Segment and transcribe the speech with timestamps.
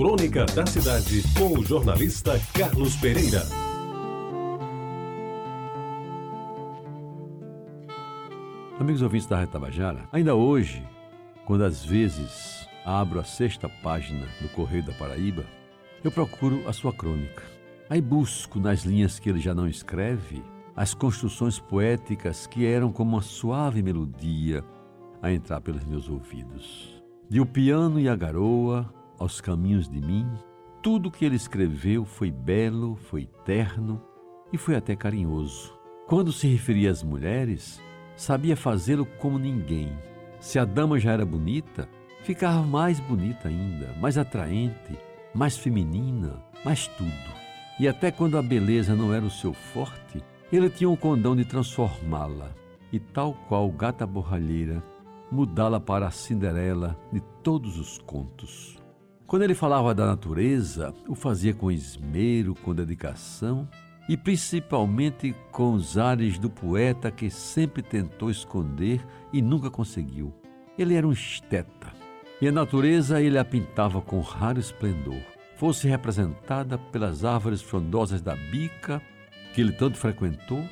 [0.00, 3.42] Crônica da Cidade, com o jornalista Carlos Pereira.
[8.78, 10.82] Amigos ouvintes da Retabajara, ainda hoje,
[11.44, 15.44] quando às vezes abro a sexta página do Correio da Paraíba,
[16.02, 17.42] eu procuro a sua crônica.
[17.90, 20.42] Aí busco nas linhas que ele já não escreve
[20.74, 24.64] as construções poéticas que eram como uma suave melodia
[25.20, 26.98] a entrar pelos meus ouvidos.
[27.28, 30.26] De o piano e a garoa aos caminhos de mim,
[30.82, 34.02] tudo que ele escreveu foi belo, foi terno
[34.50, 35.78] e foi até carinhoso.
[36.08, 37.80] Quando se referia às mulheres,
[38.16, 39.92] sabia fazê-lo como ninguém.
[40.40, 41.86] Se a dama já era bonita,
[42.22, 44.98] ficava mais bonita ainda, mais atraente,
[45.34, 47.40] mais feminina, mais tudo.
[47.78, 51.44] E até quando a beleza não era o seu forte, ele tinha o condão de
[51.44, 52.50] transformá-la,
[52.92, 54.82] e tal qual gata borralheira,
[55.30, 58.79] mudá-la para a Cinderela de todos os contos.
[59.30, 63.68] Quando ele falava da natureza, o fazia com esmero, com dedicação
[64.08, 69.00] e principalmente com os ares do poeta que sempre tentou esconder
[69.32, 70.34] e nunca conseguiu.
[70.76, 71.92] Ele era um esteta,
[72.42, 75.22] e a natureza ele a pintava com raro esplendor,
[75.54, 79.00] fosse representada pelas árvores frondosas da bica
[79.54, 80.64] que ele tanto frequentou,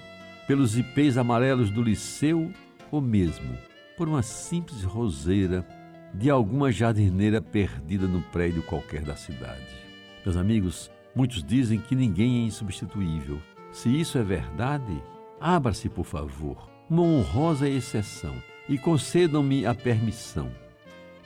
[0.48, 2.52] pelos ipês amarelos do liceu
[2.90, 3.56] ou mesmo
[3.98, 5.66] por uma simples roseira
[6.14, 9.66] de alguma jardineira perdida no prédio qualquer da cidade.
[10.24, 13.38] Meus amigos, muitos dizem que ninguém é insubstituível.
[13.70, 15.02] Se isso é verdade,
[15.40, 18.34] abra-se, por favor, uma honrosa exceção
[18.68, 20.50] e concedam-me a permissão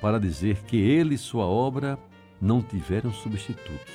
[0.00, 1.96] para dizer que ele e sua obra
[2.41, 3.92] não tiveram substitutos.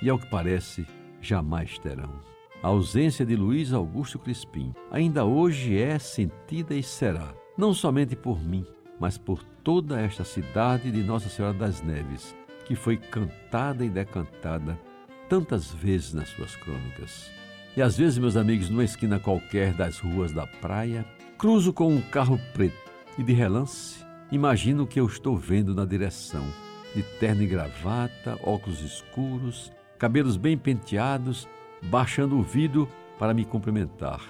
[0.00, 0.86] E ao que parece,
[1.20, 2.10] jamais terão.
[2.62, 8.42] A ausência de Luiz Augusto Crispim ainda hoje é sentida e será, não somente por
[8.42, 8.64] mim,
[8.98, 14.78] mas por toda esta cidade de Nossa Senhora das Neves, que foi cantada e decantada
[15.28, 17.30] tantas vezes nas suas crônicas.
[17.76, 21.04] E às vezes, meus amigos, numa esquina qualquer das ruas da praia,
[21.36, 25.84] cruzo com um carro preto e de relance imagino o que eu estou vendo na
[25.84, 26.44] direção.
[26.94, 31.46] De terno e gravata, óculos escuros, cabelos bem penteados
[31.82, 34.20] baixando o vidro para me cumprimentar.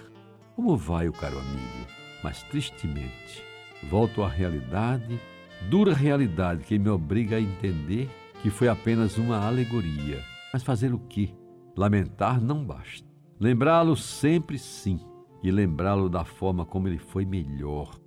[0.54, 1.86] Como vai o caro amigo?
[2.22, 3.44] Mas tristemente,
[3.82, 5.20] volto à realidade,
[5.68, 8.08] dura realidade que me obriga a entender
[8.42, 10.22] que foi apenas uma alegoria.
[10.52, 11.30] Mas fazer o quê?
[11.76, 13.06] Lamentar não basta.
[13.38, 14.98] Lembrá-lo sempre sim,
[15.42, 17.98] e lembrá-lo da forma como ele foi melhor.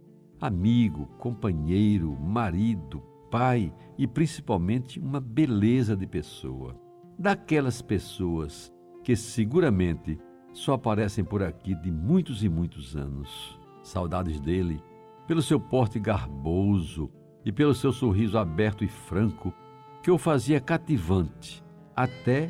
[0.41, 6.75] Amigo, companheiro, marido, pai e principalmente uma beleza de pessoa.
[7.17, 10.17] Daquelas pessoas que seguramente
[10.53, 13.59] só aparecem por aqui de muitos e muitos anos.
[13.83, 14.81] Saudades dele,
[15.29, 17.07] pelo seu porte garboso
[17.45, 19.53] e pelo seu sorriso aberto e franco,
[20.01, 21.63] que o fazia cativante,
[21.95, 22.49] até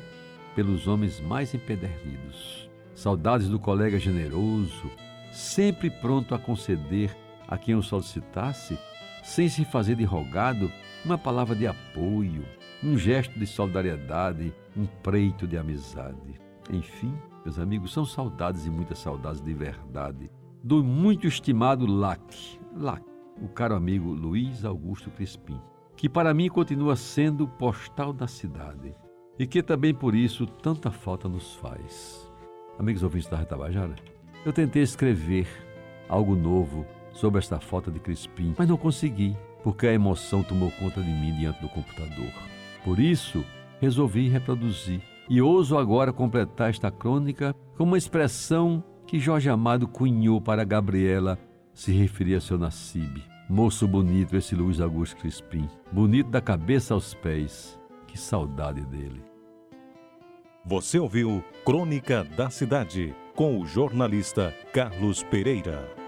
[0.56, 2.70] pelos homens mais empedernidos.
[2.96, 4.90] Saudades do colega generoso,
[5.30, 7.14] sempre pronto a conceder
[7.50, 8.80] a quem o solicitasse,
[9.24, 10.72] sem se fazer de rogado,
[11.04, 12.46] uma palavra de apoio,
[12.82, 16.40] um gesto de solidariedade, um preito de amizade.
[16.72, 17.14] Enfim,
[17.44, 20.32] meus amigos, são saudades e muitas saudades de verdade
[20.64, 23.04] do muito estimado Lac, Lac,
[23.42, 25.60] o caro amigo Luiz Augusto Crispim,
[25.98, 28.96] que para mim continua sendo o postal da cidade
[29.38, 32.32] e que também por isso tanta falta nos faz.
[32.78, 33.96] Amigos ouvintes da Retabajara,
[34.46, 35.46] eu tentei escrever
[36.08, 41.02] algo novo sobre esta falta de Crispim, mas não consegui, porque a emoção tomou conta
[41.02, 42.32] de mim diante do computador.
[42.86, 43.44] Por isso,
[43.82, 50.40] resolvi reproduzir e ouso agora completar esta crônica com uma expressão que Jorge Amado cunhou
[50.40, 51.38] para Gabriela
[51.80, 53.24] se referir a seu Nacibe.
[53.48, 57.80] Moço bonito esse Luiz Augusto Crispim, bonito da cabeça aos pés.
[58.06, 59.24] Que saudade dele.
[60.66, 65.99] Você ouviu Crônica da Cidade com o jornalista Carlos Pereira.